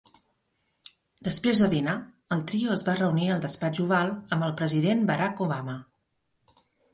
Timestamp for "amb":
4.37-4.49